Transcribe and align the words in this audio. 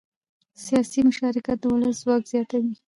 سیاسي 0.65 0.99
مشارکت 1.09 1.57
د 1.61 1.65
ولس 1.73 1.97
ځواک 2.03 2.23
زیاتوي 2.31 2.73